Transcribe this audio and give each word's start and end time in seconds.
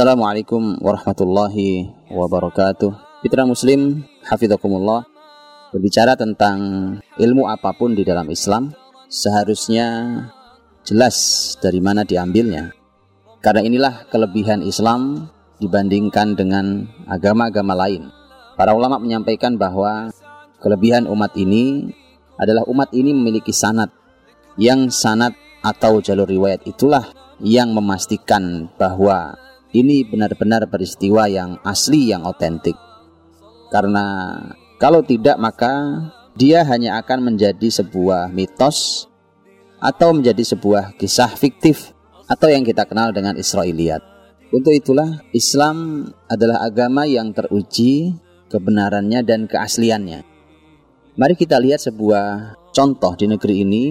Assalamualaikum 0.00 0.80
warahmatullahi 0.80 1.92
wabarakatuh. 2.08 3.20
Fitra 3.20 3.44
Muslim, 3.44 4.00
hafidhakumullah. 4.24 5.04
Berbicara 5.76 6.16
tentang 6.16 6.56
ilmu 7.20 7.44
apa 7.44 7.76
pun 7.76 7.92
di 7.92 8.00
dalam 8.00 8.24
Islam, 8.32 8.72
seharusnya 9.12 10.08
jelas 10.88 11.52
dari 11.60 11.84
mana 11.84 12.08
diambilnya. 12.08 12.72
Karena 13.44 13.60
inilah 13.60 14.08
kelebihan 14.08 14.64
Islam 14.64 15.28
dibandingkan 15.60 16.32
dengan 16.32 16.88
agama-agama 17.04 17.76
lain. 17.84 18.08
Para 18.56 18.72
ulama 18.72 18.96
menyampaikan 18.96 19.60
bahwa 19.60 20.08
kelebihan 20.64 21.04
umat 21.12 21.36
ini 21.36 21.92
adalah 22.40 22.64
umat 22.72 22.88
ini 22.96 23.12
memiliki 23.12 23.52
sanat 23.52 23.92
yang 24.56 24.88
sanat 24.88 25.36
atau 25.60 26.00
jalur 26.00 26.24
riwayat 26.24 26.64
itulah 26.64 27.04
yang 27.44 27.76
memastikan 27.76 28.72
bahwa 28.80 29.36
ini 29.70 30.02
benar-benar 30.02 30.66
peristiwa 30.66 31.30
yang 31.30 31.62
asli 31.62 32.10
yang 32.10 32.26
otentik. 32.26 32.74
Karena 33.70 34.34
kalau 34.82 35.06
tidak 35.06 35.38
maka 35.38 36.06
dia 36.34 36.66
hanya 36.66 36.98
akan 36.98 37.34
menjadi 37.34 37.70
sebuah 37.70 38.34
mitos 38.34 39.06
atau 39.78 40.10
menjadi 40.10 40.42
sebuah 40.42 40.98
kisah 40.98 41.30
fiktif 41.38 41.94
atau 42.26 42.50
yang 42.50 42.66
kita 42.66 42.82
kenal 42.86 43.14
dengan 43.14 43.38
Israiliyat. 43.38 44.02
Untuk 44.50 44.74
itulah 44.74 45.22
Islam 45.30 46.10
adalah 46.26 46.66
agama 46.66 47.06
yang 47.06 47.30
teruji 47.30 48.18
kebenarannya 48.50 49.22
dan 49.22 49.46
keasliannya. 49.46 50.26
Mari 51.14 51.34
kita 51.38 51.62
lihat 51.62 51.78
sebuah 51.86 52.58
contoh 52.74 53.14
di 53.14 53.30
negeri 53.30 53.62
ini 53.62 53.84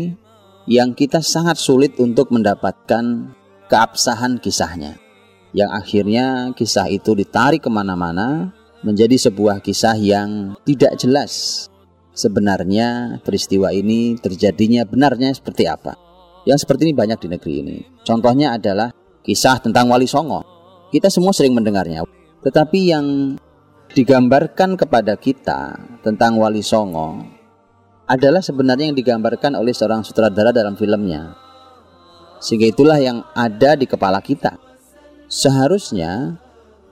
yang 0.67 0.91
kita 0.91 1.23
sangat 1.23 1.55
sulit 1.55 1.95
untuk 2.03 2.35
mendapatkan 2.35 3.31
keabsahan 3.71 4.43
kisahnya 4.43 5.08
yang 5.55 5.73
akhirnya 5.73 6.53
kisah 6.53 6.85
itu 6.93 7.17
ditarik 7.17 7.65
ke 7.65 7.69
mana-mana 7.73 8.53
menjadi 8.85 9.17
sebuah 9.29 9.59
kisah 9.59 9.97
yang 9.97 10.55
tidak 10.63 10.95
jelas 11.01 11.65
sebenarnya 12.13 13.19
peristiwa 13.23 13.71
ini 13.73 14.19
terjadinya 14.19 14.83
benarnya 14.83 15.31
seperti 15.31 15.65
apa. 15.65 15.95
Yang 16.43 16.67
seperti 16.67 16.89
ini 16.89 16.93
banyak 16.95 17.19
di 17.19 17.27
negeri 17.31 17.53
ini. 17.63 17.77
Contohnya 18.03 18.55
adalah 18.55 18.91
kisah 19.23 19.59
tentang 19.59 19.87
Wali 19.91 20.07
Songo. 20.07 20.43
Kita 20.89 21.11
semua 21.11 21.35
sering 21.35 21.53
mendengarnya. 21.55 22.03
Tetapi 22.39 22.79
yang 22.89 23.35
digambarkan 23.91 24.77
kepada 24.79 25.17
kita 25.19 25.75
tentang 26.05 26.39
Wali 26.39 26.63
Songo 26.63 27.19
adalah 28.09 28.41
sebenarnya 28.41 28.89
yang 28.89 28.97
digambarkan 28.97 29.53
oleh 29.59 29.75
seorang 29.75 30.01
sutradara 30.01 30.49
dalam 30.49 30.73
filmnya. 30.73 31.35
Sehingga 32.39 32.71
itulah 32.71 32.97
yang 32.97 33.21
ada 33.35 33.75
di 33.75 33.83
kepala 33.83 34.23
kita 34.23 34.68
seharusnya 35.29 36.41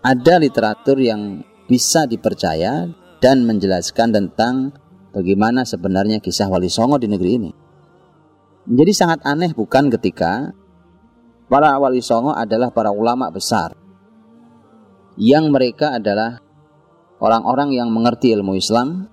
ada 0.06 0.36
literatur 0.38 1.02
yang 1.02 1.42
bisa 1.66 2.06
dipercaya 2.06 2.88
dan 3.20 3.44
menjelaskan 3.44 4.14
tentang 4.14 4.72
bagaimana 5.12 5.66
sebenarnya 5.66 6.22
kisah 6.22 6.48
Wali 6.48 6.70
Songo 6.70 7.02
di 7.02 7.10
negeri 7.10 7.32
ini. 7.36 7.52
Menjadi 8.70 8.94
sangat 8.94 9.20
aneh 9.26 9.52
bukan 9.58 9.90
ketika 9.90 10.53
para 11.50 11.76
Wali 11.81 12.00
Songo 12.00 12.31
adalah 12.31 12.70
para 12.70 12.94
ulama 12.94 13.28
besar. 13.34 13.74
Yang 15.18 15.50
mereka 15.50 15.97
adalah 15.97 16.38
orang-orang 17.18 17.74
yang 17.74 17.90
mengerti 17.90 18.38
ilmu 18.38 18.53
Islam, 18.53 19.09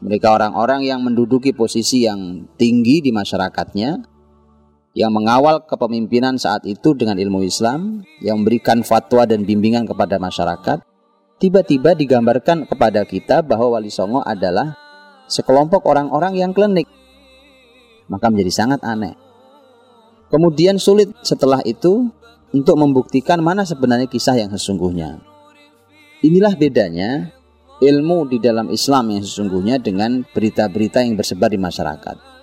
mereka 0.00 0.32
orang-orang 0.32 0.88
yang 0.88 1.04
menduduki 1.04 1.52
posisi 1.52 2.08
yang 2.08 2.48
tinggi 2.56 3.04
di 3.04 3.12
masyarakatnya, 3.12 4.13
yang 4.94 5.10
mengawal 5.10 5.66
kepemimpinan 5.66 6.38
saat 6.38 6.62
itu 6.70 6.94
dengan 6.94 7.18
ilmu 7.18 7.42
Islam, 7.42 8.06
yang 8.22 8.40
memberikan 8.40 8.86
fatwa 8.86 9.26
dan 9.26 9.42
bimbingan 9.42 9.90
kepada 9.90 10.22
masyarakat, 10.22 10.86
tiba-tiba 11.42 11.98
digambarkan 11.98 12.70
kepada 12.70 13.02
kita 13.02 13.42
bahwa 13.42 13.74
Wali 13.74 13.90
Songo 13.90 14.22
adalah 14.22 14.78
sekelompok 15.26 15.82
orang-orang 15.82 16.38
yang 16.38 16.54
klinik. 16.54 16.86
Maka 18.06 18.30
menjadi 18.30 18.54
sangat 18.54 18.80
aneh. 18.86 19.18
Kemudian 20.30 20.78
sulit 20.78 21.10
setelah 21.26 21.58
itu 21.66 22.14
untuk 22.54 22.78
membuktikan 22.78 23.42
mana 23.42 23.66
sebenarnya 23.66 24.06
kisah 24.06 24.38
yang 24.38 24.54
sesungguhnya. 24.54 25.18
Inilah 26.22 26.54
bedanya 26.54 27.34
ilmu 27.82 28.30
di 28.30 28.38
dalam 28.38 28.70
Islam 28.70 29.10
yang 29.10 29.26
sesungguhnya 29.26 29.82
dengan 29.82 30.22
berita-berita 30.30 31.02
yang 31.02 31.18
bersebar 31.18 31.50
di 31.50 31.58
masyarakat 31.58 32.33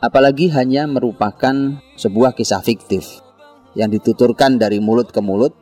apalagi 0.00 0.48
hanya 0.56 0.88
merupakan 0.88 1.80
sebuah 2.00 2.32
kisah 2.32 2.64
fiktif 2.64 3.20
yang 3.76 3.92
dituturkan 3.92 4.56
dari 4.56 4.80
mulut 4.80 5.12
ke 5.12 5.20
mulut 5.20 5.54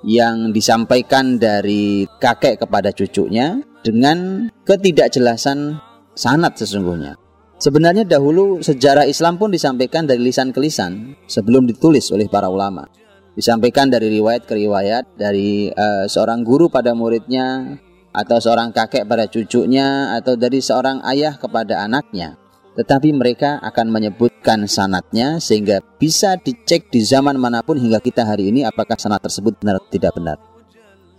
yang 0.00 0.50
disampaikan 0.50 1.36
dari 1.36 2.08
kakek 2.18 2.64
kepada 2.64 2.90
cucunya 2.90 3.60
dengan 3.84 4.48
ketidakjelasan 4.64 5.76
sanat 6.16 6.56
sesungguhnya. 6.56 7.20
Sebenarnya 7.60 8.08
dahulu 8.08 8.64
sejarah 8.64 9.04
Islam 9.04 9.36
pun 9.36 9.52
disampaikan 9.52 10.08
dari 10.08 10.24
lisan 10.24 10.48
ke 10.56 10.64
lisan 10.64 11.12
sebelum 11.28 11.68
ditulis 11.68 12.08
oleh 12.08 12.24
para 12.32 12.48
ulama. 12.48 12.88
Disampaikan 13.36 13.92
dari 13.92 14.08
riwayat 14.08 14.48
ke 14.48 14.56
riwayat 14.56 15.20
dari 15.20 15.68
uh, 15.68 16.08
seorang 16.08 16.40
guru 16.40 16.72
pada 16.72 16.96
muridnya 16.96 17.76
atau 18.10 18.40
seorang 18.40 18.72
kakek 18.72 19.04
pada 19.04 19.28
cucunya 19.28 20.16
atau 20.16 20.34
dari 20.34 20.64
seorang 20.64 21.04
ayah 21.04 21.36
kepada 21.36 21.84
anaknya 21.84 22.40
tetapi 22.80 23.12
mereka 23.12 23.60
akan 23.60 23.92
menyebutkan 23.92 24.64
sanatnya 24.64 25.36
sehingga 25.36 25.84
bisa 26.00 26.40
dicek 26.40 26.88
di 26.88 27.04
zaman 27.04 27.36
mana 27.36 27.60
pun 27.60 27.76
hingga 27.76 28.00
kita 28.00 28.24
hari 28.24 28.48
ini 28.48 28.64
apakah 28.64 28.96
sanat 28.96 29.20
tersebut 29.20 29.60
benar 29.60 29.76
atau 29.76 29.92
tidak 29.92 30.16
benar. 30.16 30.40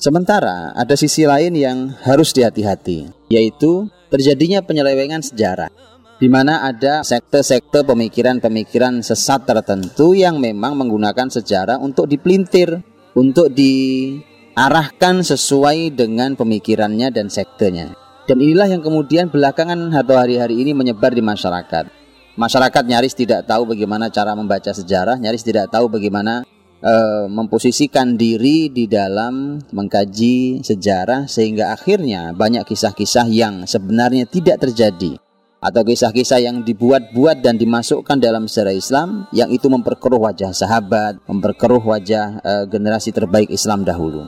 Sementara 0.01 0.73
ada 0.73 0.97
sisi 0.97 1.29
lain 1.29 1.53
yang 1.53 1.93
harus 2.01 2.33
dihati-hati, 2.33 3.29
yaitu 3.29 3.85
terjadinya 4.09 4.65
penyelewengan 4.65 5.21
sejarah 5.21 5.69
di 6.17 6.25
mana 6.25 6.65
ada 6.65 7.05
sekte-sekte 7.05 7.85
pemikiran-pemikiran 7.85 9.05
sesat 9.05 9.45
tertentu 9.45 10.17
yang 10.17 10.41
memang 10.41 10.77
menggunakan 10.77 11.29
sejarah 11.29 11.77
untuk 11.77 12.09
dipelintir, 12.09 12.81
untuk 13.13 13.53
diarahkan 13.53 15.21
sesuai 15.21 15.93
dengan 15.93 16.33
pemikirannya 16.33 17.13
dan 17.13 17.29
sektenya. 17.29 18.00
Dan 18.29 18.37
inilah 18.37 18.69
yang 18.69 18.85
kemudian 18.85 19.33
belakangan 19.33 19.89
atau 19.93 20.15
hari-hari 20.17 20.61
ini 20.61 20.77
menyebar 20.77 21.11
di 21.13 21.25
masyarakat. 21.25 21.89
Masyarakat 22.37 22.83
nyaris 22.87 23.17
tidak 23.17 23.43
tahu 23.49 23.67
bagaimana 23.75 24.07
cara 24.07 24.31
membaca 24.37 24.71
sejarah, 24.71 25.19
nyaris 25.19 25.43
tidak 25.43 25.67
tahu 25.67 25.91
bagaimana 25.91 26.47
uh, 26.81 27.25
memposisikan 27.27 28.15
diri 28.15 28.71
di 28.71 28.87
dalam 28.87 29.59
mengkaji 29.73 30.63
sejarah 30.63 31.27
sehingga 31.27 31.75
akhirnya 31.75 32.31
banyak 32.31 32.63
kisah-kisah 32.65 33.27
yang 33.27 33.67
sebenarnya 33.67 34.25
tidak 34.25 34.63
terjadi 34.63 35.19
atau 35.61 35.81
kisah-kisah 35.85 36.41
yang 36.41 36.65
dibuat-buat 36.65 37.45
dan 37.45 37.61
dimasukkan 37.61 38.17
dalam 38.17 38.49
sejarah 38.49 38.73
Islam 38.73 39.09
yang 39.29 39.53
itu 39.53 39.69
memperkeruh 39.69 40.17
wajah 40.17 40.49
sahabat, 40.57 41.21
memperkeruh 41.29 41.83
wajah 41.85 42.41
uh, 42.41 42.65
generasi 42.65 43.13
terbaik 43.13 43.53
Islam 43.53 43.85
dahulu. 43.85 44.25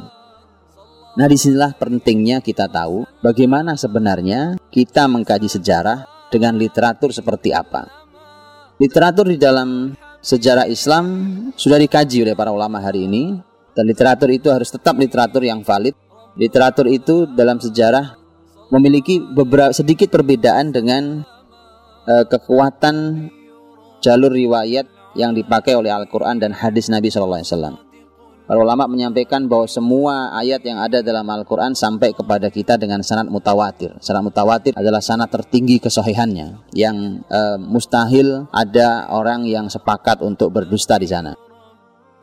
Nah 1.14 1.30
di 1.30 1.38
sinilah 1.38 1.78
pentingnya 1.78 2.42
kita 2.42 2.66
tahu 2.66 3.06
bagaimana 3.22 3.78
sebenarnya 3.78 4.58
kita 4.74 5.06
mengkaji 5.06 5.46
sejarah 5.46 6.30
dengan 6.34 6.58
literatur 6.58 7.14
seperti 7.14 7.54
apa. 7.54 7.86
Literatur 8.82 9.30
di 9.30 9.38
dalam 9.38 9.94
sejarah 10.26 10.66
Islam 10.66 11.06
sudah 11.54 11.78
dikaji 11.78 12.26
oleh 12.26 12.34
para 12.34 12.50
ulama 12.50 12.82
hari 12.82 13.06
ini 13.06 13.38
dan 13.78 13.86
literatur 13.86 14.34
itu 14.34 14.50
harus 14.50 14.74
tetap 14.74 14.98
literatur 14.98 15.46
yang 15.46 15.62
valid. 15.62 15.94
Literatur 16.34 16.90
itu 16.90 17.30
dalam 17.30 17.62
sejarah 17.62 18.18
memiliki 18.74 19.22
beberapa 19.22 19.70
sedikit 19.70 20.10
perbedaan 20.10 20.74
dengan 20.74 21.22
uh, 22.10 22.26
kekuatan 22.26 23.30
jalur 24.02 24.34
riwayat 24.34 24.90
yang 25.14 25.38
dipakai 25.38 25.78
oleh 25.78 25.94
Al-Quran 25.94 26.42
dan 26.42 26.58
hadis 26.58 26.90
Nabi 26.90 27.14
Wasallam. 27.14 27.93
Para 28.44 28.60
ulama 28.60 28.92
menyampaikan 28.92 29.48
bahwa 29.48 29.64
semua 29.72 30.36
ayat 30.36 30.60
yang 30.68 30.76
ada 30.76 31.00
dalam 31.00 31.24
Al-Quran 31.24 31.72
sampai 31.80 32.12
kepada 32.12 32.52
kita 32.52 32.76
dengan 32.76 33.00
sanat 33.00 33.32
mutawatir. 33.32 33.96
Sanat 34.04 34.20
mutawatir 34.20 34.76
adalah 34.76 35.00
sanat 35.00 35.32
tertinggi 35.32 35.80
kesohihannya 35.80 36.76
yang 36.76 37.24
e, 37.24 37.42
mustahil 37.64 38.44
ada 38.52 39.08
orang 39.16 39.48
yang 39.48 39.72
sepakat 39.72 40.20
untuk 40.20 40.52
berdusta 40.52 41.00
di 41.00 41.08
sana. 41.08 41.40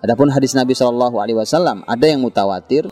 Adapun 0.04 0.28
hadis 0.28 0.52
Nabi 0.52 0.76
Shallallahu 0.76 1.16
Alaihi 1.24 1.40
Wasallam 1.40 1.88
ada 1.88 2.04
yang 2.04 2.20
mutawatir, 2.20 2.84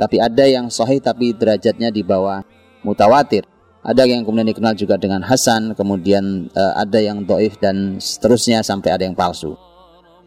tapi 0.00 0.16
ada 0.16 0.48
yang 0.48 0.72
sahih 0.72 1.04
tapi 1.04 1.36
derajatnya 1.36 1.92
di 1.92 2.00
bawah 2.00 2.40
mutawatir. 2.80 3.44
Ada 3.84 4.08
yang 4.08 4.24
kemudian 4.24 4.48
dikenal 4.56 4.72
juga 4.72 4.96
dengan 4.96 5.20
Hasan, 5.20 5.76
kemudian 5.76 6.48
e, 6.48 6.62
ada 6.80 6.96
yang 6.96 7.28
doif 7.28 7.60
dan 7.60 8.00
seterusnya 8.00 8.64
sampai 8.64 8.96
ada 8.96 9.04
yang 9.04 9.12
palsu. 9.12 9.52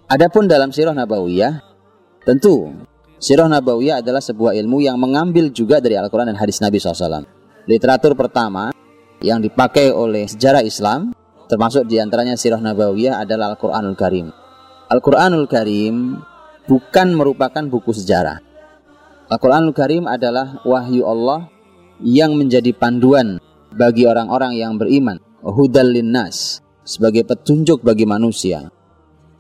Adapun 0.06 0.46
dalam 0.46 0.70
sirah 0.70 0.94
Nabawiyah 0.94 1.73
Tentu, 2.24 2.72
Sirah 3.20 3.52
Nabawiyah 3.52 4.00
adalah 4.00 4.24
sebuah 4.24 4.56
ilmu 4.56 4.80
yang 4.80 4.96
mengambil 4.96 5.52
juga 5.52 5.84
dari 5.84 6.00
Al-Quran 6.00 6.32
dan 6.32 6.40
hadis 6.40 6.64
Nabi 6.64 6.80
SAW. 6.80 7.28
Literatur 7.68 8.16
pertama 8.16 8.72
yang 9.20 9.44
dipakai 9.44 9.92
oleh 9.92 10.24
sejarah 10.28 10.64
Islam, 10.64 11.12
termasuk 11.52 11.84
di 11.84 12.00
antaranya 12.00 12.40
Sirah 12.40 12.64
Nabawiyah 12.64 13.20
adalah 13.20 13.56
Al-Quranul 13.56 14.00
Karim. 14.00 14.32
Al-Quranul 14.88 15.52
Karim 15.52 16.16
bukan 16.64 17.08
merupakan 17.12 17.64
buku 17.68 17.92
sejarah. 17.92 18.40
Al-Quranul 19.28 19.76
Karim 19.76 20.08
adalah 20.08 20.64
wahyu 20.64 21.04
Allah 21.04 21.52
yang 22.00 22.40
menjadi 22.40 22.72
panduan 22.72 23.36
bagi 23.76 24.08
orang-orang 24.08 24.56
yang 24.56 24.80
beriman. 24.80 25.20
Hudal 25.44 25.92
linnas 25.92 26.64
sebagai 26.88 27.28
petunjuk 27.28 27.84
bagi 27.84 28.08
manusia. 28.08 28.72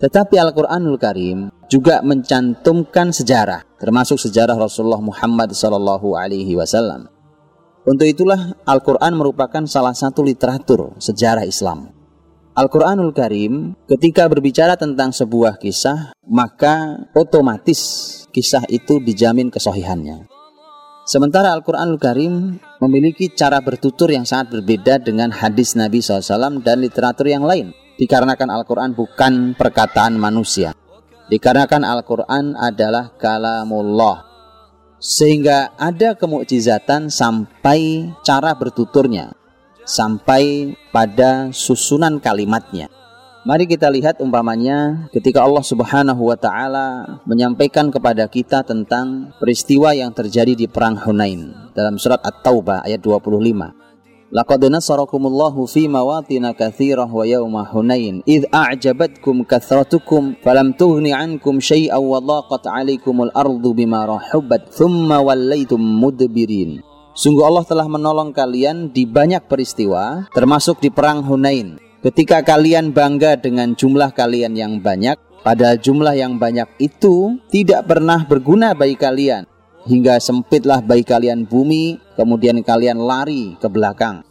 Tetapi 0.03 0.35
Al-Quranul 0.35 0.99
Karim 0.99 1.47
juga 1.73 2.05
mencantumkan 2.05 3.09
sejarah, 3.09 3.65
termasuk 3.81 4.21
sejarah 4.21 4.53
Rasulullah 4.53 5.01
Muhammad 5.01 5.57
Sallallahu 5.57 6.13
Alaihi 6.13 6.53
Wasallam. 6.53 7.09
Untuk 7.89 8.05
itulah 8.05 8.53
Al-Quran 8.69 9.17
merupakan 9.17 9.65
salah 9.65 9.97
satu 9.97 10.21
literatur 10.21 10.93
sejarah 11.01 11.49
Islam. 11.49 11.89
Al-Quranul 12.53 13.09
Karim 13.17 13.73
ketika 13.89 14.29
berbicara 14.29 14.77
tentang 14.77 15.09
sebuah 15.09 15.57
kisah, 15.57 16.13
maka 16.29 17.09
otomatis 17.17 17.81
kisah 18.29 18.69
itu 18.69 19.01
dijamin 19.01 19.49
kesohihannya. 19.49 20.29
Sementara 21.09 21.57
Al-Quranul 21.57 21.97
Karim 21.97 22.61
memiliki 22.79 23.33
cara 23.33 23.57
bertutur 23.65 24.13
yang 24.13 24.23
sangat 24.29 24.53
berbeda 24.53 25.01
dengan 25.01 25.33
hadis 25.33 25.73
Nabi 25.73 25.99
SAW 25.99 26.61
dan 26.61 26.79
literatur 26.79 27.25
yang 27.27 27.43
lain. 27.43 27.73
Dikarenakan 27.97 28.61
Al-Quran 28.61 28.93
bukan 28.93 29.57
perkataan 29.57 30.15
manusia. 30.15 30.77
Dikarenakan 31.31 31.83
Al-Quran 31.87 32.55
adalah 32.59 33.15
kalamullah 33.15 34.27
sehingga 35.03 35.75
ada 35.75 36.15
kemukjizatan 36.15 37.11
sampai 37.11 38.07
cara 38.23 38.55
bertuturnya 38.55 39.35
sampai 39.83 40.71
pada 40.95 41.51
susunan 41.51 42.23
kalimatnya 42.23 42.87
Mari 43.43 43.67
kita 43.67 43.91
lihat 43.91 44.23
umpamanya 44.23 45.11
ketika 45.11 45.43
Allah 45.43 45.59
Subhanahu 45.59 46.31
wa 46.31 46.39
taala 46.39 47.19
menyampaikan 47.27 47.91
kepada 47.91 48.23
kita 48.31 48.63
tentang 48.63 49.35
peristiwa 49.35 49.91
yang 49.91 50.15
terjadi 50.15 50.55
di 50.55 50.63
perang 50.71 50.95
Hunain 50.95 51.51
dalam 51.75 51.99
surat 51.99 52.23
At-Taubah 52.23 52.87
ayat 52.87 53.03
25. 53.03 53.82
Laqad 54.33 54.65
nasarakumullahu 54.65 55.69
fi 55.69 55.85
mawatin 55.85 56.49
katsirah 56.57 57.05
wa 57.05 57.21
yawma 57.21 57.69
Hunain 57.69 58.25
id 58.25 58.49
a'jabatkum 58.49 59.45
kathratukum 59.45 60.41
falam 60.41 60.73
tughni 60.73 61.13
ankum 61.13 61.61
syai'an 61.61 62.01
wa 62.01 62.17
dhaqat 62.17 62.65
'alaikumul 62.65 63.29
ardu 63.29 63.77
bima 63.77 64.09
rahubat 64.09 64.73
thumma 64.73 65.21
wallaytum 65.21 65.77
mudbirin. 65.77 66.81
Sungguh 67.13 67.45
Allah 67.45 67.61
telah 67.61 67.85
menolong 67.85 68.33
kalian 68.33 68.89
di 68.89 69.05
banyak 69.05 69.45
peristiwa 69.45 70.25
termasuk 70.33 70.81
di 70.81 70.89
perang 70.89 71.21
Hunain. 71.21 71.77
Ketika 72.01 72.41
kalian 72.41 72.89
bangga 72.89 73.37
dengan 73.37 73.77
jumlah 73.77 74.17
kalian 74.17 74.57
yang 74.57 74.81
banyak, 74.81 75.13
pada 75.45 75.77
jumlah 75.77 76.17
yang 76.17 76.41
banyak 76.41 76.73
itu 76.81 77.37
tidak 77.53 77.85
pernah 77.85 78.25
berguna 78.25 78.73
bagi 78.73 78.97
kalian 78.97 79.52
hingga 79.87 80.19
sempitlah 80.19 80.79
bagi 80.79 81.03
kalian 81.03 81.47
bumi, 81.47 81.99
kemudian 82.15 82.59
kalian 82.63 82.99
lari 82.99 83.55
ke 83.59 83.67
belakang. 83.67 84.23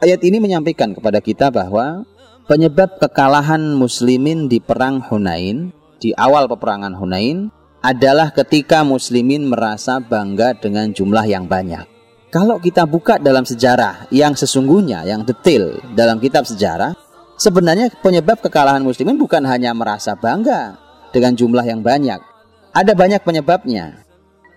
Ayat 0.00 0.20
ini 0.24 0.40
menyampaikan 0.40 0.96
kepada 0.96 1.20
kita 1.20 1.52
bahwa 1.52 2.08
penyebab 2.48 2.96
kekalahan 2.96 3.76
muslimin 3.76 4.48
di 4.48 4.58
perang 4.60 5.04
Hunain, 5.04 5.72
di 6.00 6.16
awal 6.16 6.48
peperangan 6.48 6.96
Hunain, 6.96 7.52
adalah 7.80 8.32
ketika 8.32 8.84
muslimin 8.84 9.48
merasa 9.48 10.00
bangga 10.00 10.56
dengan 10.56 10.92
jumlah 10.92 11.24
yang 11.28 11.48
banyak. 11.48 11.84
Kalau 12.30 12.62
kita 12.62 12.86
buka 12.86 13.18
dalam 13.18 13.42
sejarah 13.42 14.06
yang 14.14 14.38
sesungguhnya, 14.38 15.02
yang 15.02 15.26
detail 15.26 15.82
dalam 15.98 16.22
kitab 16.22 16.46
sejarah, 16.46 16.94
sebenarnya 17.40 17.90
penyebab 18.04 18.38
kekalahan 18.38 18.84
muslimin 18.84 19.18
bukan 19.18 19.42
hanya 19.48 19.74
merasa 19.74 20.14
bangga 20.14 20.78
dengan 21.10 21.34
jumlah 21.34 21.66
yang 21.66 21.82
banyak. 21.82 22.22
Ada 22.70 22.94
banyak 22.94 23.26
penyebabnya. 23.26 24.09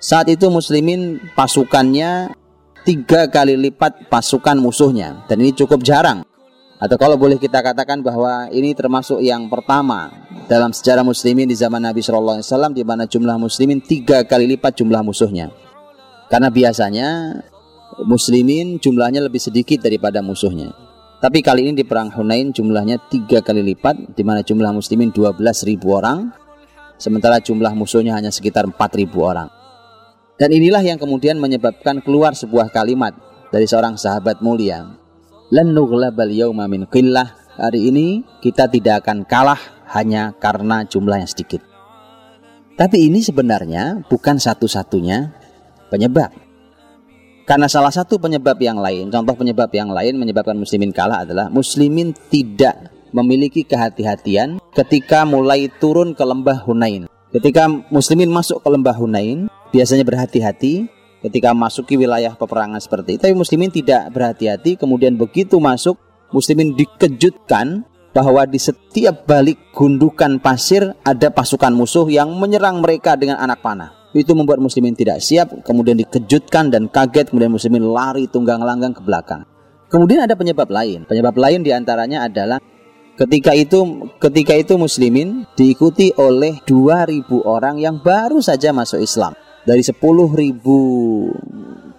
Saat 0.03 0.27
itu 0.27 0.51
muslimin 0.51 1.15
pasukannya 1.31 2.35
tiga 2.83 3.31
kali 3.31 3.55
lipat 3.55 4.11
pasukan 4.11 4.59
musuhnya 4.59 5.23
dan 5.31 5.39
ini 5.39 5.55
cukup 5.55 5.79
jarang. 5.79 6.27
Atau 6.75 6.99
kalau 6.99 7.15
boleh 7.15 7.39
kita 7.39 7.63
katakan 7.63 8.03
bahwa 8.03 8.51
ini 8.51 8.75
termasuk 8.75 9.23
yang 9.23 9.47
pertama 9.47 10.11
dalam 10.51 10.75
sejarah 10.75 11.07
muslimin 11.07 11.47
di 11.47 11.55
zaman 11.55 11.79
Nabi 11.79 12.03
Shallallahu 12.03 12.43
Alaihi 12.43 12.49
Wasallam 12.51 12.75
di 12.75 12.83
mana 12.83 13.07
jumlah 13.07 13.39
muslimin 13.39 13.79
tiga 13.79 14.27
kali 14.27 14.43
lipat 14.51 14.83
jumlah 14.83 14.99
musuhnya. 15.07 15.55
Karena 16.27 16.51
biasanya 16.51 17.39
muslimin 18.03 18.83
jumlahnya 18.83 19.23
lebih 19.23 19.39
sedikit 19.39 19.87
daripada 19.87 20.19
musuhnya. 20.19 20.75
Tapi 21.23 21.39
kali 21.39 21.71
ini 21.71 21.79
di 21.79 21.87
perang 21.87 22.11
Hunain 22.11 22.51
jumlahnya 22.51 23.07
tiga 23.07 23.39
kali 23.39 23.63
lipat, 23.63 24.19
di 24.19 24.27
mana 24.27 24.43
jumlah 24.43 24.75
muslimin 24.75 25.15
12 25.15 25.39
ribu 25.63 25.95
orang, 25.95 26.35
sementara 26.99 27.39
jumlah 27.39 27.71
musuhnya 27.71 28.19
hanya 28.19 28.35
sekitar 28.35 28.67
4 28.67 28.75
ribu 28.99 29.23
orang. 29.23 29.62
Dan 30.33 30.49
inilah 30.49 30.81
yang 30.81 30.97
kemudian 30.97 31.37
menyebabkan 31.37 32.01
keluar 32.01 32.33
sebuah 32.33 32.73
kalimat 32.73 33.13
dari 33.53 33.69
seorang 33.69 34.01
sahabat 34.01 34.41
mulia. 34.41 34.97
Lan 35.53 35.67
nughlabal 35.77 36.33
yauma 36.33 36.65
min 36.65 36.89
qillah. 36.89 37.41
Hari 37.53 37.93
ini 37.93 38.25
kita 38.41 38.65
tidak 38.65 39.05
akan 39.05 39.29
kalah 39.29 39.61
hanya 39.93 40.33
karena 40.41 40.81
jumlah 40.89 41.21
yang 41.21 41.29
sedikit. 41.29 41.61
Tapi 42.73 43.05
ini 43.05 43.21
sebenarnya 43.21 44.01
bukan 44.09 44.41
satu-satunya 44.41 45.29
penyebab. 45.93 46.33
Karena 47.45 47.69
salah 47.69 47.93
satu 47.93 48.17
penyebab 48.17 48.57
yang 48.57 48.81
lain, 48.81 49.13
contoh 49.13 49.37
penyebab 49.37 49.69
yang 49.69 49.93
lain 49.93 50.17
menyebabkan 50.17 50.57
muslimin 50.57 50.89
kalah 50.89 51.21
adalah 51.21 51.53
muslimin 51.53 52.17
tidak 52.33 52.89
memiliki 53.13 53.61
kehati-hatian 53.61 54.57
ketika 54.73 55.21
mulai 55.29 55.69
turun 55.77 56.17
ke 56.17 56.25
lembah 56.25 56.65
Hunain. 56.65 57.05
Ketika 57.29 57.69
muslimin 57.93 58.33
masuk 58.33 58.65
ke 58.65 58.69
lembah 58.73 58.97
Hunain, 58.97 59.45
biasanya 59.73 60.05
berhati-hati 60.05 60.85
ketika 61.25 61.55
masuki 61.57 61.97
wilayah 61.97 62.37
peperangan 62.37 62.77
seperti 62.77 63.17
itu. 63.17 63.21
Tapi 63.25 63.35
muslimin 63.35 63.73
tidak 63.73 64.13
berhati-hati, 64.13 64.77
kemudian 64.77 65.17
begitu 65.17 65.57
masuk, 65.57 65.97
muslimin 66.29 66.77
dikejutkan 66.77 67.81
bahwa 68.13 68.45
di 68.45 68.61
setiap 68.61 69.25
balik 69.25 69.57
gundukan 69.73 70.37
pasir 70.37 70.93
ada 71.01 71.33
pasukan 71.33 71.73
musuh 71.73 72.05
yang 72.05 72.29
menyerang 72.37 72.77
mereka 72.77 73.17
dengan 73.17 73.41
anak 73.41 73.65
panah. 73.65 73.89
Itu 74.13 74.37
membuat 74.37 74.61
muslimin 74.61 74.93
tidak 74.93 75.25
siap, 75.25 75.49
kemudian 75.65 75.97
dikejutkan 75.97 76.69
dan 76.69 76.85
kaget, 76.85 77.33
kemudian 77.33 77.49
muslimin 77.49 77.81
lari 77.81 78.29
tunggang 78.29 78.61
langgang 78.61 78.93
ke 78.93 79.01
belakang. 79.01 79.41
Kemudian 79.89 80.21
ada 80.21 80.37
penyebab 80.37 80.69
lain. 80.69 81.09
Penyebab 81.09 81.33
lain 81.33 81.65
di 81.65 81.73
antaranya 81.73 82.29
adalah 82.29 82.61
Ketika 83.13 83.53
itu 83.53 84.09
ketika 84.17 84.57
itu 84.57 84.73
muslimin 84.73 85.45
diikuti 85.53 86.09
oleh 86.17 86.57
2000 86.65 87.29
orang 87.45 87.77
yang 87.77 88.01
baru 88.01 88.41
saja 88.41 88.73
masuk 88.73 89.05
Islam 89.05 89.37
dari 89.63 89.79
10 89.79 89.95
ribu 90.35 90.79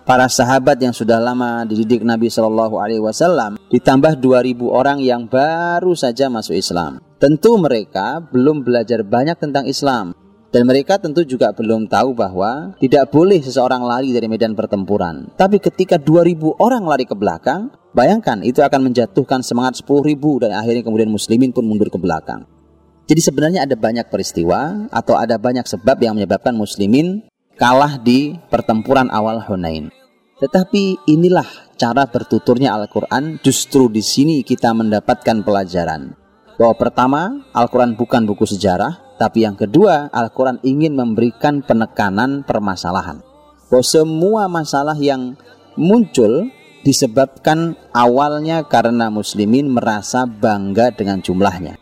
para 0.05 0.29
sahabat 0.29 0.77
yang 0.77 0.93
sudah 0.93 1.17
lama 1.17 1.65
dididik 1.65 2.05
Nabi 2.05 2.29
Shallallahu 2.29 2.77
Alaihi 2.77 3.01
Wasallam 3.01 3.57
ditambah 3.73 4.21
2000 4.21 4.61
orang 4.69 5.01
yang 5.01 5.25
baru 5.25 5.97
saja 5.97 6.29
masuk 6.29 6.61
Islam. 6.61 7.01
Tentu 7.17 7.57
mereka 7.57 8.21
belum 8.21 8.61
belajar 8.61 9.01
banyak 9.01 9.41
tentang 9.41 9.65
Islam 9.65 10.13
dan 10.53 10.71
mereka 10.71 11.01
tentu 11.01 11.25
juga 11.27 11.51
belum 11.51 11.91
tahu 11.91 12.15
bahwa 12.15 12.77
tidak 12.79 13.11
boleh 13.11 13.43
seseorang 13.43 13.83
lari 13.83 14.15
dari 14.15 14.29
medan 14.31 14.53
pertempuran. 14.55 15.33
Tapi 15.35 15.59
ketika 15.59 15.99
2000 15.99 16.63
orang 16.63 16.85
lari 16.85 17.09
ke 17.09 17.17
belakang, 17.17 17.75
bayangkan 17.91 18.45
itu 18.45 18.63
akan 18.63 18.93
menjatuhkan 18.93 19.43
semangat 19.43 19.83
10.000 19.83 20.15
dan 20.47 20.55
akhirnya 20.55 20.87
kemudian 20.87 21.11
muslimin 21.11 21.51
pun 21.51 21.67
mundur 21.67 21.91
ke 21.91 21.99
belakang. 21.99 22.47
Jadi 23.05 23.21
sebenarnya 23.21 23.67
ada 23.67 23.77
banyak 23.77 24.09
peristiwa 24.09 24.89
atau 24.89 25.19
ada 25.19 25.37
banyak 25.37 25.67
sebab 25.67 26.01
yang 26.01 26.17
menyebabkan 26.17 26.57
muslimin 26.57 27.27
kalah 27.59 27.99
di 28.01 28.39
pertempuran 28.51 29.11
awal 29.11 29.43
Hunain. 29.43 29.91
Tetapi 30.39 31.07
inilah 31.07 31.47
cara 31.79 32.05
bertuturnya 32.11 32.75
Al-Quran. 32.75 33.39
Justru 33.41 33.87
di 33.89 34.03
sini 34.03 34.43
kita 34.43 34.75
mendapatkan 34.75 35.47
pelajaran 35.47 36.15
bahwa 36.55 36.75
pertama, 36.79 37.21
Al-Quran 37.51 37.99
bukan 37.99 38.27
buku 38.27 38.47
sejarah, 38.47 39.19
tapi 39.19 39.47
yang 39.47 39.59
kedua, 39.59 40.11
Al-Quran 40.11 40.63
ingin 40.63 40.95
memberikan 40.95 41.63
penekanan 41.63 42.47
permasalahan. 42.47 43.23
Bahwa 43.71 43.85
semua 43.85 44.43
masalah 44.47 44.95
yang 44.95 45.35
muncul 45.75 46.51
disebabkan 46.87 47.75
awalnya 47.91 48.63
karena 48.69 49.09
muslimin 49.11 49.73
merasa 49.73 50.29
bangga 50.29 50.95
dengan 50.95 51.19
jumlahnya. 51.19 51.81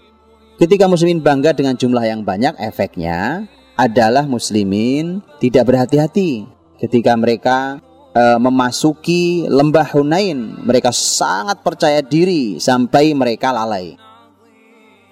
Ketika 0.56 0.86
muslimin 0.86 1.20
bangga 1.20 1.52
dengan 1.52 1.74
jumlah 1.74 2.04
yang 2.06 2.22
banyak, 2.22 2.54
efeknya 2.62 3.50
adalah 3.76 4.28
muslimin 4.28 5.24
tidak 5.40 5.72
berhati-hati 5.72 6.44
ketika 6.78 7.16
mereka 7.16 7.80
e, 8.12 8.22
memasuki 8.38 9.48
lembah 9.48 9.88
Hunain. 9.96 10.62
Mereka 10.62 10.92
sangat 10.92 11.64
percaya 11.64 12.00
diri 12.04 12.60
sampai 12.60 13.16
mereka 13.16 13.50
lalai. 13.50 13.96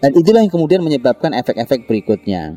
Dan 0.01 0.17
itulah 0.17 0.41
yang 0.41 0.53
kemudian 0.53 0.81
menyebabkan 0.81 1.37
efek-efek 1.37 1.85
berikutnya. 1.85 2.57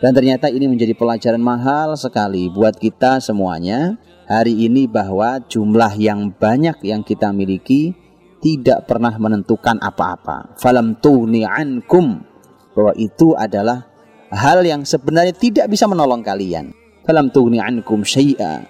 Dan 0.00 0.10
ternyata 0.16 0.48
ini 0.48 0.64
menjadi 0.64 0.96
pelajaran 0.96 1.42
mahal 1.44 1.92
sekali 1.94 2.48
buat 2.48 2.74
kita 2.80 3.20
semuanya 3.20 4.00
hari 4.24 4.56
ini 4.64 4.88
bahwa 4.88 5.44
jumlah 5.44 5.92
yang 6.00 6.32
banyak 6.32 6.80
yang 6.88 7.04
kita 7.04 7.30
miliki 7.36 7.92
tidak 8.40 8.88
pernah 8.88 9.12
menentukan 9.20 9.76
apa-apa. 9.76 10.56
Falam 10.56 10.96
tuni 10.98 11.44
ankum 11.44 12.24
bahwa 12.72 12.96
itu 12.96 13.36
adalah 13.36 13.89
hal 14.30 14.62
yang 14.62 14.86
sebenarnya 14.86 15.34
tidak 15.34 15.66
bisa 15.70 15.90
menolong 15.90 16.22
kalian. 16.22 16.74
Falam 17.02 17.30
tughni 17.34 17.58
ankum 17.58 18.06
syai'a. 18.06 18.66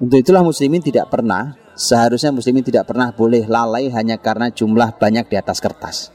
Untuk 0.00 0.20
itulah 0.24 0.42
muslimin 0.42 0.80
tidak 0.80 1.12
pernah 1.12 1.54
seharusnya 1.74 2.30
muslimin 2.30 2.62
tidak 2.62 2.88
pernah 2.88 3.10
boleh 3.10 3.44
lalai 3.44 3.90
hanya 3.90 4.16
karena 4.16 4.48
jumlah 4.48 4.96
banyak 4.96 5.26
di 5.28 5.36
atas 5.36 5.58
kertas. 5.58 6.14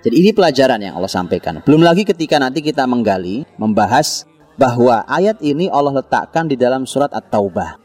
Jadi 0.00 0.16
ini 0.16 0.30
pelajaran 0.32 0.80
yang 0.80 0.96
Allah 0.96 1.12
sampaikan. 1.12 1.60
Belum 1.60 1.84
lagi 1.84 2.08
ketika 2.08 2.40
nanti 2.40 2.64
kita 2.64 2.88
menggali, 2.88 3.44
membahas 3.60 4.24
bahwa 4.56 5.04
ayat 5.04 5.36
ini 5.44 5.68
Allah 5.68 6.00
letakkan 6.00 6.48
di 6.48 6.56
dalam 6.56 6.88
surat 6.88 7.12
At-Taubah. 7.12 7.76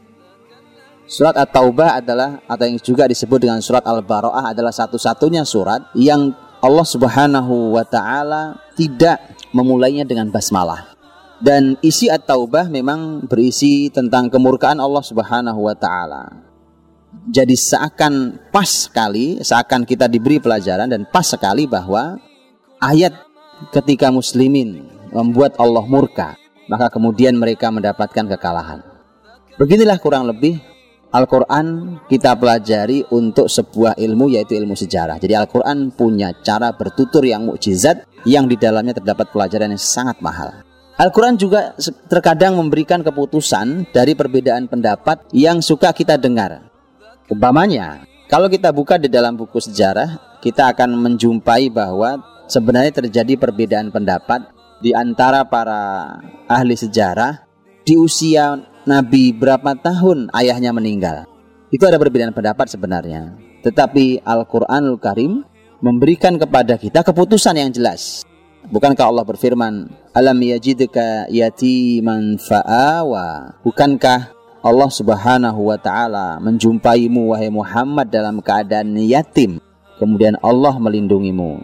Surat 1.04 1.36
At-Taubah 1.36 2.00
adalah 2.00 2.40
atau 2.48 2.64
yang 2.64 2.80
juga 2.80 3.04
disebut 3.04 3.44
dengan 3.44 3.60
surat 3.60 3.84
Al-Bara'ah 3.84 4.56
adalah 4.56 4.72
satu-satunya 4.72 5.44
surat 5.44 5.92
yang 5.92 6.32
Allah 6.64 6.86
Subhanahu 6.88 7.76
wa 7.76 7.84
taala 7.84 8.58
tidak 8.74 9.35
memulainya 9.50 10.06
dengan 10.06 10.30
basmalah. 10.30 10.96
Dan 11.36 11.76
isi 11.84 12.08
At-Taubah 12.08 12.72
memang 12.72 13.28
berisi 13.28 13.92
tentang 13.92 14.32
kemurkaan 14.32 14.80
Allah 14.80 15.04
Subhanahu 15.04 15.68
wa 15.68 15.76
taala. 15.76 16.42
Jadi 17.28 17.52
seakan 17.52 18.40
pas 18.48 18.88
sekali, 18.88 19.40
seakan 19.44 19.84
kita 19.84 20.08
diberi 20.08 20.40
pelajaran 20.40 20.88
dan 20.88 21.04
pas 21.08 21.28
sekali 21.28 21.68
bahwa 21.68 22.16
ayat 22.80 23.12
ketika 23.72 24.08
muslimin 24.08 24.88
membuat 25.12 25.56
Allah 25.60 25.84
murka 25.84 26.36
maka 26.66 26.90
kemudian 26.90 27.34
mereka 27.38 27.70
mendapatkan 27.70 28.26
kekalahan. 28.36 28.82
Beginilah 29.56 29.96
kurang 30.02 30.28
lebih 30.28 30.60
Al-Quran 31.14 31.98
kita 32.10 32.34
pelajari 32.34 33.06
untuk 33.14 33.46
sebuah 33.46 33.96
ilmu 33.96 34.32
yaitu 34.34 34.58
ilmu 34.58 34.74
sejarah. 34.74 35.16
Jadi 35.22 35.34
Al-Quran 35.38 35.94
punya 35.94 36.34
cara 36.42 36.74
bertutur 36.74 37.22
yang 37.22 37.46
mukjizat 37.46 38.04
yang 38.26 38.50
di 38.50 38.58
dalamnya 38.58 38.98
terdapat 38.98 39.30
pelajaran 39.30 39.72
yang 39.72 39.80
sangat 39.80 40.18
mahal. 40.18 40.66
Al-Quran 40.96 41.36
juga 41.36 41.76
terkadang 42.08 42.56
memberikan 42.56 43.04
keputusan 43.04 43.92
dari 43.92 44.16
perbedaan 44.16 44.64
pendapat 44.64 45.28
yang 45.36 45.60
suka 45.60 45.92
kita 45.92 46.16
dengar. 46.16 46.72
Umpamanya, 47.28 48.08
kalau 48.26 48.48
kita 48.48 48.72
buka 48.72 48.96
di 48.96 49.06
dalam 49.12 49.36
buku 49.36 49.60
sejarah, 49.60 50.40
kita 50.40 50.72
akan 50.72 50.96
menjumpai 50.98 51.68
bahwa 51.68 52.18
sebenarnya 52.48 53.04
terjadi 53.04 53.36
perbedaan 53.36 53.92
pendapat 53.92 54.50
di 54.80 54.96
antara 54.96 55.44
para 55.44 56.16
ahli 56.48 56.74
sejarah 56.74 57.44
di 57.86 57.94
usia 58.00 58.56
Nabi 58.86 59.34
berapa 59.34 59.74
tahun 59.74 60.30
ayahnya 60.30 60.70
meninggal. 60.70 61.26
Itu 61.74 61.90
ada 61.90 61.98
perbedaan 61.98 62.30
pendapat 62.30 62.70
sebenarnya. 62.70 63.34
Tetapi 63.66 64.22
Al-Qur'anul 64.22 65.02
Karim 65.02 65.42
memberikan 65.82 66.38
kepada 66.38 66.78
kita 66.78 67.02
keputusan 67.02 67.58
yang 67.58 67.74
jelas. 67.74 68.22
Bukankah 68.70 69.10
Allah 69.10 69.26
berfirman, 69.26 69.90
"Alam 70.14 70.38
yajidka 70.38 71.26
yatiman 71.34 72.38
fa'awa?" 72.38 73.58
Bukankah 73.66 74.30
Allah 74.62 74.90
Subhanahu 74.90 75.70
wa 75.70 75.78
taala 75.78 76.38
menjumpaimu 76.38 77.34
wahai 77.34 77.50
Muhammad 77.50 78.10
dalam 78.10 78.38
keadaan 78.38 78.94
yatim, 79.02 79.58
kemudian 79.98 80.38
Allah 80.42 80.74
melindungimu. 80.78 81.58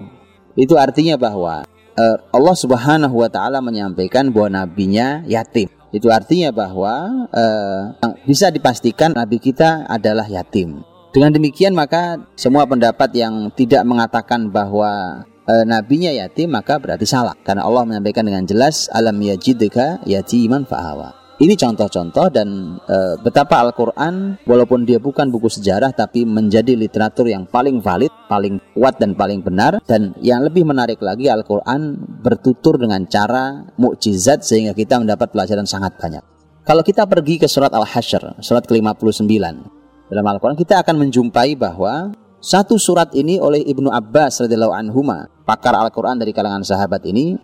Itu 0.58 0.74
artinya 0.74 1.14
bahwa 1.14 1.66
uh, 1.98 2.16
Allah 2.30 2.56
Subhanahu 2.58 3.14
wa 3.14 3.30
taala 3.30 3.58
menyampaikan 3.58 4.30
bahwa 4.30 4.62
nabinya 4.62 5.22
yatim. 5.26 5.70
Itu 5.92 6.08
artinya 6.08 6.48
bahwa 6.50 7.28
uh, 7.28 8.16
bisa 8.24 8.48
dipastikan 8.48 9.12
nabi 9.12 9.36
kita 9.36 9.84
adalah 9.86 10.24
yatim. 10.24 10.80
Dengan 11.12 11.36
demikian 11.36 11.76
maka 11.76 12.16
semua 12.34 12.64
pendapat 12.64 13.12
yang 13.12 13.52
tidak 13.52 13.84
mengatakan 13.84 14.48
bahwa 14.48 15.22
uh, 15.44 15.64
nabinya 15.68 16.08
yatim 16.08 16.48
maka 16.56 16.80
berarti 16.80 17.04
salah 17.04 17.36
karena 17.44 17.68
Allah 17.68 17.84
menyampaikan 17.84 18.24
dengan 18.24 18.48
jelas 18.48 18.88
alam 18.88 19.20
yajidka 19.20 20.00
yatiman 20.08 20.64
fa'awa. 20.64 21.21
Ini 21.42 21.58
contoh-contoh 21.58 22.30
dan 22.30 22.78
e, 22.86 23.18
betapa 23.18 23.58
Al-Quran 23.66 24.38
walaupun 24.46 24.86
dia 24.86 25.02
bukan 25.02 25.26
buku 25.26 25.50
sejarah 25.50 25.90
tapi 25.90 26.22
menjadi 26.22 26.78
literatur 26.78 27.26
yang 27.26 27.50
paling 27.50 27.82
valid, 27.82 28.14
paling 28.30 28.62
kuat 28.78 29.02
dan 29.02 29.18
paling 29.18 29.42
benar 29.42 29.82
dan 29.82 30.14
yang 30.22 30.46
lebih 30.46 30.62
menarik 30.62 31.02
lagi 31.02 31.26
Al-Quran 31.26 31.98
bertutur 32.22 32.78
dengan 32.78 33.02
cara 33.10 33.58
mukjizat 33.74 34.46
sehingga 34.46 34.70
kita 34.70 35.02
mendapat 35.02 35.34
pelajaran 35.34 35.66
sangat 35.66 35.98
banyak. 35.98 36.22
Kalau 36.62 36.86
kita 36.86 37.10
pergi 37.10 37.42
ke 37.42 37.50
surat 37.50 37.74
Al-Hasyr, 37.74 38.38
surat 38.38 38.62
ke-59 38.62 39.26
dalam 40.14 40.26
Al-Quran 40.30 40.54
kita 40.54 40.78
akan 40.86 40.94
menjumpai 40.94 41.58
bahwa 41.58 42.14
satu 42.38 42.78
surat 42.78 43.10
ini 43.18 43.42
oleh 43.42 43.66
Ibnu 43.66 43.90
Abbas 43.90 44.46
radhiyallahu 44.46 44.78
anhu 44.78 45.02
pakar 45.42 45.74
Al-Quran 45.74 46.22
dari 46.22 46.30
kalangan 46.30 46.62
sahabat 46.62 47.02
ini 47.10 47.34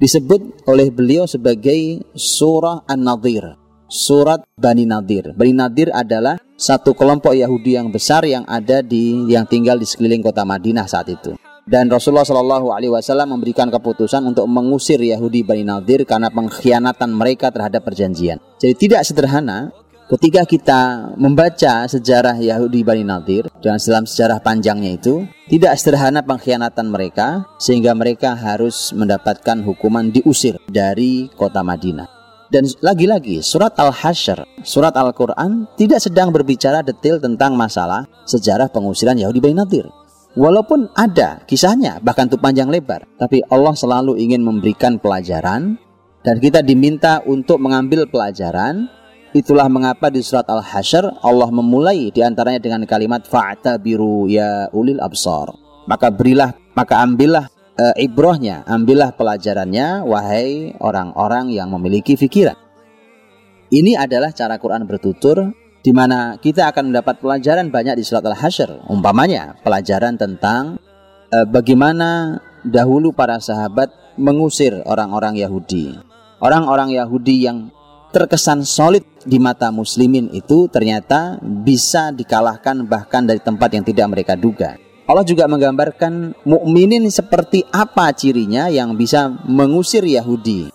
disebut 0.00 0.64
oleh 0.68 0.88
beliau 0.88 1.28
sebagai 1.28 2.00
surah 2.14 2.86
An-Nadir, 2.88 3.56
surat 3.90 4.44
Bani 4.56 4.88
Nadir. 4.88 5.36
Bani 5.36 5.52
Nadir 5.52 5.92
adalah 5.92 6.40
satu 6.56 6.94
kelompok 6.94 7.34
Yahudi 7.34 7.74
yang 7.76 7.90
besar 7.90 8.22
yang 8.24 8.46
ada 8.46 8.80
di 8.80 9.28
yang 9.28 9.44
tinggal 9.44 9.76
di 9.76 9.84
sekeliling 9.84 10.22
kota 10.22 10.46
Madinah 10.46 10.86
saat 10.86 11.10
itu. 11.10 11.34
Dan 11.62 11.86
Rasulullah 11.86 12.26
Shallallahu 12.26 12.74
Alaihi 12.74 12.90
Wasallam 12.90 13.38
memberikan 13.38 13.70
keputusan 13.70 14.26
untuk 14.26 14.50
mengusir 14.50 14.98
Yahudi 14.98 15.46
Bani 15.46 15.62
Nadir 15.62 16.02
karena 16.02 16.26
pengkhianatan 16.26 17.14
mereka 17.14 17.54
terhadap 17.54 17.86
perjanjian. 17.86 18.42
Jadi 18.58 18.74
tidak 18.74 19.06
sederhana 19.06 19.70
ketika 20.10 20.42
kita 20.42 20.80
membaca 21.14 21.86
sejarah 21.86 22.34
Yahudi 22.40 22.82
Bani 22.82 23.06
Nadir 23.06 23.46
dan 23.62 23.78
dalam 23.78 24.04
sejarah 24.08 24.42
panjangnya 24.42 24.98
itu 24.98 25.26
tidak 25.46 25.78
sederhana 25.78 26.24
pengkhianatan 26.24 26.88
mereka 26.90 27.46
sehingga 27.62 27.94
mereka 27.94 28.34
harus 28.34 28.90
mendapatkan 28.96 29.62
hukuman 29.62 30.10
diusir 30.10 30.58
dari 30.66 31.30
kota 31.36 31.62
Madinah. 31.62 32.08
Dan 32.52 32.68
lagi-lagi 32.84 33.40
surat 33.40 33.72
Al-Hasyr, 33.80 34.44
surat 34.60 34.92
Al-Quran 34.92 35.64
tidak 35.80 36.04
sedang 36.04 36.28
berbicara 36.28 36.84
detail 36.84 37.16
tentang 37.16 37.56
masalah 37.56 38.04
sejarah 38.28 38.68
pengusiran 38.68 39.16
Yahudi 39.16 39.40
Bani 39.40 39.56
Nadir. 39.56 39.88
Walaupun 40.32 40.88
ada 40.96 41.44
kisahnya 41.44 42.00
bahkan 42.00 42.28
itu 42.28 42.40
panjang 42.40 42.68
lebar, 42.68 43.04
tapi 43.20 43.44
Allah 43.48 43.76
selalu 43.76 44.16
ingin 44.16 44.40
memberikan 44.40 44.96
pelajaran 44.96 45.76
dan 46.24 46.36
kita 46.40 46.64
diminta 46.64 47.20
untuk 47.28 47.60
mengambil 47.60 48.08
pelajaran 48.08 48.88
Itulah 49.32 49.64
mengapa 49.72 50.12
di 50.12 50.20
surat 50.20 50.44
Al-Hasyr 50.44 51.24
Allah 51.24 51.48
memulai 51.48 52.12
di 52.12 52.20
antaranya 52.20 52.60
dengan 52.60 52.84
kalimat 52.84 53.24
fa'tabiru 53.24 54.28
ya 54.28 54.68
ulil 54.76 55.00
absar. 55.00 55.48
Maka 55.88 56.12
berilah, 56.12 56.52
maka 56.76 57.00
ambillah 57.00 57.48
e, 57.72 58.04
ibrohnya, 58.04 58.60
ambillah 58.68 59.16
pelajarannya 59.16 60.04
wahai 60.04 60.76
orang-orang 60.76 61.48
yang 61.48 61.72
memiliki 61.72 62.12
fikiran. 62.12 62.60
Ini 63.72 63.96
adalah 63.96 64.36
cara 64.36 64.60
Quran 64.60 64.84
bertutur 64.84 65.48
di 65.80 65.92
mana 65.96 66.36
kita 66.36 66.68
akan 66.68 66.92
mendapat 66.92 67.24
pelajaran 67.24 67.72
banyak 67.72 67.96
di 67.96 68.04
surat 68.04 68.28
Al-Hasyr. 68.28 68.84
Umpamanya 68.92 69.56
pelajaran 69.64 70.20
tentang 70.20 70.76
e, 71.32 71.48
bagaimana 71.48 72.36
dahulu 72.68 73.16
para 73.16 73.40
sahabat 73.40 73.88
mengusir 74.20 74.76
orang-orang 74.84 75.40
Yahudi. 75.40 75.96
Orang-orang 76.36 76.92
Yahudi 76.92 77.48
yang 77.48 77.72
terkesan 78.12 78.62
solid 78.68 79.02
di 79.24 79.40
mata 79.40 79.72
muslimin 79.72 80.28
itu 80.36 80.68
ternyata 80.68 81.40
bisa 81.40 82.12
dikalahkan 82.12 82.84
bahkan 82.84 83.24
dari 83.24 83.40
tempat 83.40 83.72
yang 83.72 83.82
tidak 83.82 84.06
mereka 84.12 84.36
duga. 84.36 84.76
Allah 85.08 85.26
juga 85.26 85.50
menggambarkan 85.50 86.44
mukminin 86.46 87.02
seperti 87.10 87.66
apa 87.74 88.12
cirinya 88.14 88.70
yang 88.70 88.94
bisa 88.94 89.32
mengusir 89.48 90.04
Yahudi. 90.06 90.70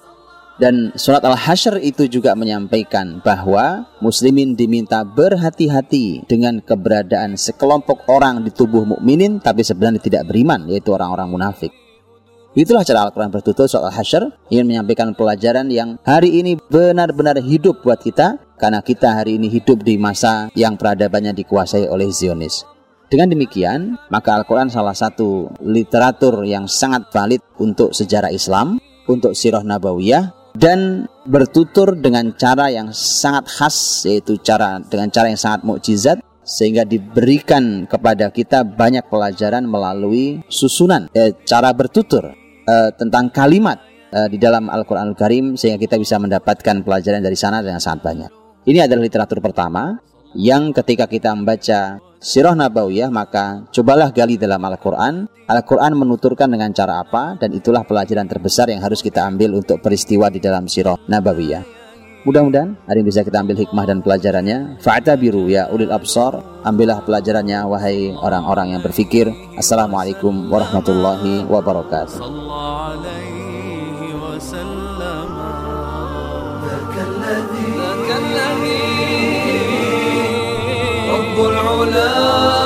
Dan 0.58 0.90
surat 0.98 1.22
Al-Hasyr 1.22 1.78
itu 1.86 2.10
juga 2.10 2.34
menyampaikan 2.34 3.22
bahwa 3.22 3.86
muslimin 4.02 4.58
diminta 4.58 5.06
berhati-hati 5.06 6.26
dengan 6.26 6.66
keberadaan 6.66 7.38
sekelompok 7.38 8.10
orang 8.10 8.42
di 8.42 8.50
tubuh 8.50 8.82
mukminin 8.82 9.38
tapi 9.38 9.62
sebenarnya 9.62 10.02
tidak 10.02 10.26
beriman 10.26 10.66
yaitu 10.66 10.90
orang-orang 10.98 11.30
munafik. 11.30 11.87
Itulah 12.58 12.82
cara 12.82 13.06
Al-Quran 13.06 13.30
bertutur 13.30 13.70
soal 13.70 13.94
Hasyr 13.94 14.34
ingin 14.50 14.66
menyampaikan 14.66 15.14
pelajaran 15.14 15.70
yang 15.70 16.02
hari 16.02 16.42
ini 16.42 16.58
benar-benar 16.58 17.38
hidup 17.38 17.86
buat 17.86 18.02
kita 18.02 18.42
karena 18.58 18.82
kita 18.82 19.14
hari 19.14 19.38
ini 19.38 19.46
hidup 19.46 19.86
di 19.86 20.02
masa 20.02 20.50
yang 20.58 20.74
peradabannya 20.74 21.38
dikuasai 21.38 21.86
oleh 21.86 22.10
Zionis. 22.10 22.66
Dengan 23.14 23.30
demikian, 23.30 24.02
maka 24.10 24.42
Al-Quran 24.42 24.74
salah 24.74 24.98
satu 24.98 25.54
literatur 25.62 26.42
yang 26.50 26.66
sangat 26.66 27.14
valid 27.14 27.46
untuk 27.62 27.94
sejarah 27.94 28.34
Islam, 28.34 28.82
untuk 29.06 29.38
sirah 29.38 29.62
nabawiyah, 29.62 30.58
dan 30.58 31.06
bertutur 31.30 31.94
dengan 31.94 32.34
cara 32.42 32.74
yang 32.74 32.90
sangat 32.90 33.54
khas, 33.54 34.02
yaitu 34.10 34.34
cara 34.42 34.82
dengan 34.82 35.14
cara 35.14 35.30
yang 35.30 35.38
sangat 35.38 35.62
mukjizat, 35.62 36.26
sehingga 36.42 36.90
diberikan 36.90 37.86
kepada 37.86 38.34
kita 38.34 38.66
banyak 38.66 39.06
pelajaran 39.14 39.70
melalui 39.70 40.42
susunan 40.50 41.06
eh, 41.14 41.38
cara 41.46 41.70
bertutur 41.70 42.47
uh, 42.68 42.90
tentang 42.94 43.32
kalimat 43.32 43.80
uh, 44.12 44.28
di 44.28 44.38
dalam 44.38 44.68
Al-Quranul 44.68 45.16
Al 45.16 45.20
Karim 45.20 45.46
sehingga 45.56 45.80
kita 45.80 45.96
bisa 45.98 46.20
mendapatkan 46.20 46.84
pelajaran 46.84 47.24
dari 47.24 47.40
sana 47.40 47.64
dengan 47.64 47.82
sangat 47.82 48.04
banyak. 48.04 48.32
Ini 48.68 48.84
adalah 48.86 49.02
literatur 49.02 49.40
pertama. 49.40 49.98
yang 50.36 50.76
ketika 50.76 51.08
kita 51.10 51.34
membaca 51.34 51.98
sirah 52.20 52.54
nabawiyah 52.54 53.10
maka 53.10 53.66
cobalah 53.72 54.12
gali 54.12 54.36
dalam 54.36 54.60
Al-Quran. 54.60 55.26
Al-Quran 55.48 55.96
menuturkan 55.96 56.52
dengan 56.52 56.76
cara 56.76 57.00
apa 57.00 57.40
dan 57.40 57.56
itulah 57.56 57.88
pelajaran 57.88 58.28
terbesar 58.28 58.68
yang 58.68 58.84
harus 58.84 59.00
kita 59.00 59.24
ambil 59.24 59.56
untuk 59.56 59.80
peristiwa 59.80 60.28
di 60.28 60.44
dalam 60.44 60.68
sirah 60.68 61.00
nabawiyah. 61.08 61.77
Mudah-mudahan 62.27 62.79
hari 62.87 63.03
ini 63.03 63.11
bisa 63.11 63.27
kita 63.27 63.43
ambil 63.43 63.59
hikmah 63.59 63.83
dan 63.83 63.99
pelajarannya. 63.99 64.79
biru 65.19 65.51
ya 65.51 65.67
ulil 65.75 65.91
absar. 65.91 66.39
Ambillah 66.63 67.03
pelajarannya 67.03 67.67
wahai 67.67 68.15
orang-orang 68.15 68.79
yang 68.79 68.83
berfikir. 68.83 69.27
Assalamualaikum 69.59 70.47
warahmatullahi 70.47 71.43
wabarakatuh. 71.51 72.23
رب 81.13 81.39
العلا 81.39 82.66